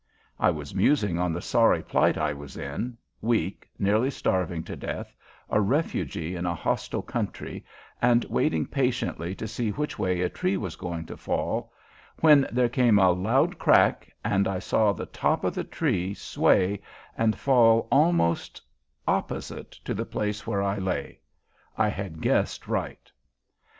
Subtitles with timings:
[0.39, 5.15] I was musing on the sorry plight I was in weak, nearly starving to death,
[5.47, 7.63] a refugee in a hostile country
[8.01, 11.71] and waiting patiently to see which way a tree was going to fall
[12.19, 16.81] when there came a loud crack and I saw the top of the tree sway
[17.15, 18.59] and fall almost
[19.07, 21.19] opposite to the place where I lay!
[21.77, 23.11] I had guessed right.